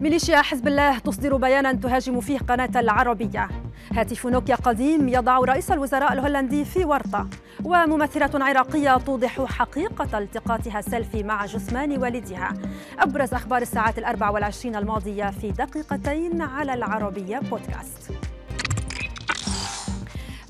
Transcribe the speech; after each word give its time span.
ميليشيا 0.00 0.42
حزب 0.42 0.68
الله 0.68 0.98
تصدر 0.98 1.36
بيانا 1.36 1.72
تهاجم 1.72 2.20
فيه 2.20 2.38
قناة 2.38 2.70
العربية. 2.76 3.48
هاتف 3.92 4.26
نوكيا 4.26 4.54
قديم 4.54 5.08
يضع 5.08 5.38
رئيس 5.38 5.70
الوزراء 5.70 6.12
الهولندي 6.12 6.64
في 6.64 6.84
ورطة. 6.84 7.26
وممثلة 7.64 8.44
عراقية 8.44 8.96
توضح 8.96 9.44
حقيقة 9.44 10.18
التقاطها 10.18 10.80
سيلفي 10.80 11.22
مع 11.22 11.46
جثمان 11.46 11.98
والدها. 11.98 12.52
أبرز 12.98 13.34
أخبار 13.34 13.62
الساعات 13.62 13.98
الأربع 13.98 14.30
والعشرين 14.30 14.76
الماضية 14.76 15.30
في 15.30 15.50
دقيقتين 15.50 16.42
على 16.42 16.74
العربية 16.74 17.38
بودكاست. 17.38 18.17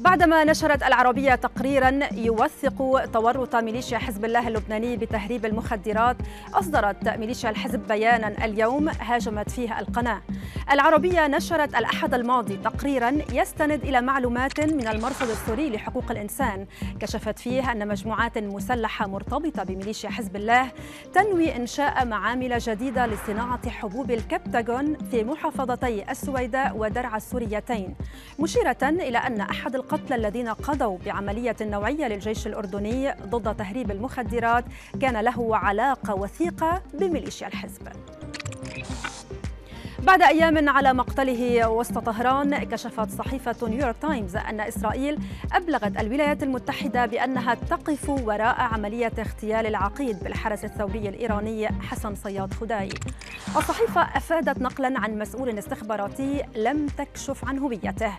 بعدما 0.01 0.45
نشرت 0.45 0.83
العربية 0.83 1.35
تقريرا 1.35 2.01
يوثق 2.12 3.05
تورط 3.12 3.57
ميليشيا 3.57 3.98
حزب 3.98 4.25
الله 4.25 4.48
اللبناني 4.48 4.97
بتهريب 4.97 5.47
المخدرات 5.47 6.17
أصدرت 6.55 7.09
ميليشيا 7.09 7.51
الحزب 7.51 7.87
بيانا 7.88 8.45
اليوم 8.45 8.88
هاجمت 8.88 9.51
فيه 9.51 9.79
القناة. 9.79 10.21
العربية 10.73 11.27
نشرت 11.27 11.74
الأحد 11.74 12.15
الماضي 12.15 12.57
تقريرا 12.57 13.19
يستند 13.33 13.83
إلى 13.83 14.01
معلومات 14.01 14.61
من 14.61 14.88
المرصد 14.88 15.30
السوري 15.30 15.71
لحقوق 15.71 16.10
الإنسان. 16.10 16.66
كشفت 17.01 17.38
فيه 17.38 17.73
أن 17.73 17.88
مجموعات 17.88 18.38
مسلحة 18.38 19.07
مرتبطة 19.07 19.65
بميليشيا 19.65 20.10
حزب 20.10 20.37
الله 20.37 20.71
تنوي 21.15 21.57
إنشاء 21.57 22.05
معامل 22.05 22.59
جديدة 22.59 23.07
لصناعة 23.07 23.71
حبوب 23.71 24.10
الكبتاغون 24.10 24.96
في 25.10 25.24
محافظتي 25.24 26.10
السويداء 26.10 26.77
ودرعا 26.77 27.16
السوريتين. 27.16 27.95
مشيرة 28.38 28.79
إلى 28.83 29.19
أن 29.19 29.41
أحد 29.41 29.77
القتلى 29.92 30.16
الذين 30.16 30.48
قضوا 30.48 30.98
بعملية 31.06 31.56
نوعية 31.60 32.09
للجيش 32.09 32.46
الأردني 32.46 33.12
ضد 33.12 33.56
تهريب 33.56 33.91
المخدرات. 33.91 34.65
كان 35.01 35.16
له 35.16 35.56
علاقة 35.56 36.15
وثيقة 36.15 36.83
بميليشيا 36.95 37.46
الحزب. 37.46 37.88
بعد 39.98 40.23
أيام 40.23 40.68
على 40.68 40.93
مقتله 40.93 41.68
وسط 41.68 41.98
طهران 41.98 42.65
كشفت 42.65 43.10
صحيفة 43.10 43.68
نيويورك 43.68 43.96
تايمز 44.02 44.37
أن 44.37 44.60
إسرائيل 44.60 45.18
أبلغت 45.52 46.01
الولايات 46.01 46.43
المتحدة 46.43 47.07
بأنها 47.07 47.54
تقف 47.54 48.09
وراء 48.09 48.60
عملية 48.60 49.13
اغتيال 49.18 49.66
العقيد 49.66 50.24
بالحرس 50.24 50.65
الثوري 50.65 51.09
الإيراني 51.09 51.68
حسن 51.68 52.15
صياد 52.15 52.54
خداي. 52.54 52.88
الصحيفة 53.57 54.01
أفادت 54.01 54.63
نقلا 54.63 55.01
عن 55.01 55.19
مسؤول 55.19 55.59
استخباراتي 55.59 56.43
لم 56.57 56.87
تكشف 56.87 57.45
عن 57.45 57.59
هويته 57.59 58.13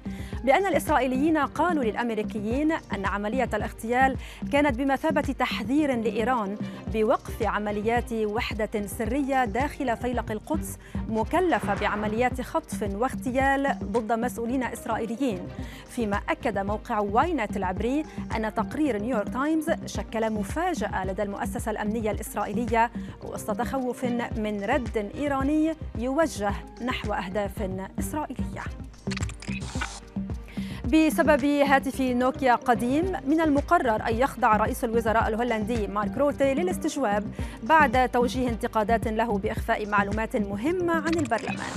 بأن 0.44 0.66
الإسرائيليين 0.66 1.38
قالوا 1.38 1.84
للأمريكيين 1.84 2.72
أن 2.72 3.06
عملية 3.06 3.50
الاغتيال 3.54 4.18
كانت 4.52 4.78
بمثابة 4.78 5.22
تحذير 5.22 5.96
لإيران 5.96 6.58
بوقف 6.94 7.44
عمليات 7.44 8.14
وحدة 8.14 8.88
سرية 8.88 9.46
داخل 9.46 9.98
فيلق 9.98 10.32
القدس 10.32 10.78
مكلفة 11.10 11.74
بعمليات 11.74 12.42
خطف 12.42 12.82
واغتيال 12.82 13.76
ضد 13.84 14.12
مسؤولين 14.12 14.64
إسرائيليين. 14.64 15.40
فيما 15.90 16.20
أكد 16.30 16.58
موقع 16.58 17.00
واينت 17.00 17.58
العبري 17.58 18.04
أن 18.36 18.54
تقرير 18.54 18.98
نيويورك 18.98 19.30
تايمز 19.34 19.72
شكل 19.86 20.30
مفاجأة 20.30 21.06
لدى 21.06 21.24
المؤسسة 21.24 21.72
الأمنية 21.72 22.12
الإسرائيلية 22.12 22.92
وسط 23.24 23.58
تخوف 23.58 24.06
من 24.38 24.64
رد 24.64 25.09
إيراني 25.16 25.76
يوجه 25.98 26.54
نحو 26.86 27.14
أهداف 27.14 27.70
إسرائيلية. 28.00 28.64
بسبب 30.86 31.46
هاتف 31.46 32.02
نوكيا 32.02 32.56
قديم 32.56 33.14
من 33.28 33.42
المقرر 33.42 34.08
أن 34.08 34.16
يخضع 34.16 34.58
رئيس 34.58 34.84
الوزراء 34.84 35.28
الهولندي 35.28 35.88
مارك 35.88 36.18
روتي 36.18 36.54
للاستجواب 36.54 37.24
بعد 37.64 38.10
توجيه 38.10 38.50
انتقادات 38.50 39.08
له 39.08 39.38
بإخفاء 39.38 39.90
معلومات 39.90 40.36
مهمة 40.36 40.94
عن 40.94 41.14
البرلمان. 41.14 41.70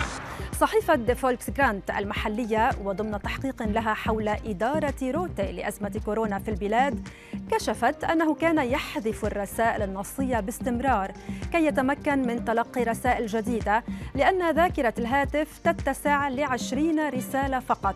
صحيفة 0.60 1.14
فولكس 1.14 1.50
جرانت 1.50 1.90
المحلية 1.90 2.70
وضمن 2.84 3.22
تحقيق 3.22 3.62
لها 3.62 3.94
حول 3.94 4.28
إدارة 4.28 4.94
روتي 5.02 5.52
لأزمة 5.52 6.00
كورونا 6.04 6.38
في 6.38 6.48
البلاد 6.50 7.08
كشفت 7.50 8.04
أنه 8.04 8.34
كان 8.34 8.58
يحذف 8.58 9.24
الرسائل 9.24 9.82
النصية 9.82 10.40
باستمرار 10.40 11.12
كي 11.52 11.66
يتمكن 11.66 12.26
من 12.26 12.44
تلقي 12.44 12.82
رسائل 12.82 13.26
جديدة 13.26 13.84
لأن 14.14 14.50
ذاكرة 14.54 14.94
الهاتف 14.98 15.58
تتسع 15.64 16.28
لعشرين 16.28 17.08
رسالة 17.08 17.58
فقط 17.60 17.94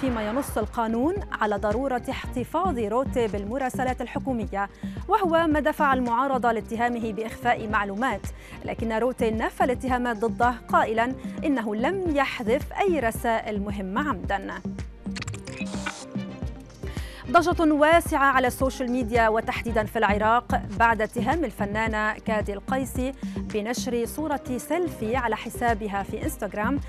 فيما 0.00 0.28
ينص 0.28 0.58
القانون 0.58 1.14
على 1.40 1.56
ضرورة 1.56 2.02
احتفاظ 2.10 2.78
روتي 2.78 3.26
بالمراسلات 3.26 4.00
الحكومية 4.00 4.68
وهو 5.08 5.46
ما 5.46 5.60
دفع 5.60 5.94
المعارضة 5.94 6.52
لاتهامه 6.52 7.12
بإخفاء 7.12 7.68
معلومات 7.68 8.20
لكن 8.64 8.92
روتي 8.92 9.30
نفى 9.30 9.64
الاتهامات 9.64 10.16
ضده 10.16 10.54
قائلا 10.68 11.12
إنه 11.44 11.76
لم 12.08 12.16
يحذف 12.16 12.72
أي 12.72 13.00
رسائل 13.00 13.60
مهمة 13.60 14.08
عمداً. 14.08 14.60
ضجة 17.30 17.72
واسعة 17.72 18.24
على 18.24 18.46
ال 18.46 18.52
social 18.52 18.90
media 18.90 19.28
وتحديدا 19.28 19.84
في 19.84 19.98
العراق 19.98 20.62
بعد 20.78 21.02
اتهام 21.02 21.44
الفنانة 21.44 22.12
كادي 22.12 22.52
القيسي 22.52 23.12
بنشر 23.36 24.06
صورة 24.06 24.40
سيلفي 24.56 25.16
على 25.16 25.36
حسابها 25.36 26.02
في 26.02 26.22
إنستغرام 26.22 26.80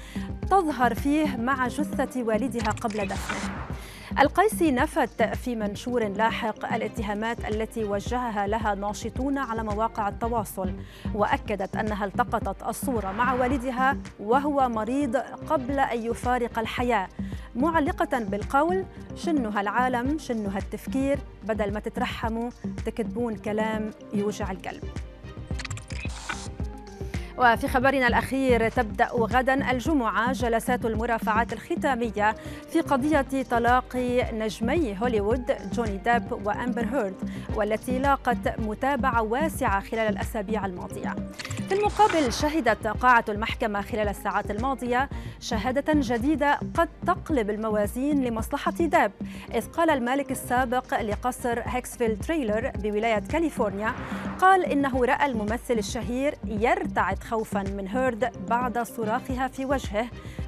تظهر 0.52 0.94
فيه 0.94 1.38
مع 1.38 1.68
جثة 1.68 2.24
والدها 2.24 2.72
قبل 2.72 3.08
دفنه. 3.08 3.79
القيسي 4.18 4.72
نفت 4.72 5.24
في 5.24 5.56
منشور 5.56 6.08
لاحق 6.08 6.74
الاتهامات 6.74 7.46
التي 7.46 7.84
وجهها 7.84 8.48
لها 8.48 8.76
ناشطون 8.76 9.38
على 9.38 9.64
مواقع 9.64 10.08
التواصل 10.08 10.74
وأكدت 11.16 11.76
أنها 11.76 12.06
التقطت 12.06 12.64
الصورة 12.64 13.12
مع 13.12 13.34
والدها 13.34 13.98
وهو 14.20 14.70
مريض 14.70 15.18
قبل 15.50 15.80
أن 15.80 16.06
يفارق 16.06 16.60
الحياة. 16.60 17.10
معلقة 17.56 18.20
بالقول 18.20 18.86
شنها 19.16 19.62
العالم 19.62 20.18
شنها 20.18 20.58
التفكير 20.58 21.20
بدل 21.44 21.74
ما 21.74 21.80
تترحموا 21.80 22.50
تكتبون 22.86 23.36
كلام 23.36 23.92
يوجع 24.14 24.52
القلب. 24.52 24.84
وفي 27.40 27.68
خبرنا 27.68 28.08
الأخير 28.08 28.70
تبدأ 28.70 29.10
غدا 29.14 29.72
الجمعة 29.72 30.32
جلسات 30.32 30.86
المرافعات 30.86 31.54
الختامية 31.54 32.36
في 32.72 32.82
قضية 32.82 33.44
طلاق 33.52 33.96
نجمي 34.34 34.98
هوليوود 35.02 35.56
جوني 35.74 35.98
ديب 35.98 36.32
وأمبر 36.46 36.86
هيرد 36.86 37.16
والتي 37.56 38.00
لاقت 38.00 38.60
متابعة 38.60 39.22
واسعة 39.22 39.80
خلال 39.80 40.10
الأسابيع 40.10 40.66
الماضية. 40.66 41.16
في 41.70 41.76
المقابل 41.76 42.34
شهدت 42.34 42.88
قاعة 42.88 43.26
المحكمة 43.30 43.82
خلال 43.82 44.08
الساعات 44.08 44.52
الماضية 44.52 45.10
شهادة 45.40 45.94
جديدة 45.96 46.60
قد 46.76 46.90
تقلب 47.08 47.50
الموازين 47.50 48.24
لمصلحة 48.24 48.72
ديب 48.72 49.12
إذ 49.56 49.66
قال 49.68 49.90
المالك 49.90 50.32
السابق 50.32 51.02
لقصر 51.02 51.60
هيكسفيل 51.66 52.20
تريلر 52.20 52.72
بولاية 52.76 53.20
كاليفورنيا 53.20 53.94
قال 54.40 54.66
إنه 54.66 55.06
رأى 55.06 55.26
الممثل 55.26 55.74
الشهير 55.74 56.36
يرتعد 56.46 57.24
خوفا 57.24 57.64
من 57.64 57.88
هيرد 57.88 58.48
بعد 58.50 58.80
صراخها 58.80 59.48
في 59.48 59.66
وجهه 59.66 60.08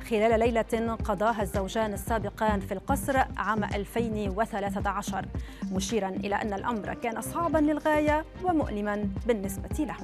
خلال 0.09 0.39
ليلة 0.39 0.95
قضاها 1.05 1.41
الزوجان 1.41 1.93
السابقان 1.93 2.59
في 2.59 2.73
القصر 2.73 3.17
عام 3.37 3.63
2013 3.63 5.25
مشيرا 5.71 6.09
إلى 6.09 6.35
أن 6.35 6.53
الأمر 6.53 6.93
كان 6.93 7.21
صعبا 7.21 7.57
للغاية 7.57 8.25
ومؤلما 8.43 9.09
بالنسبة 9.27 9.85
له. 9.85 9.95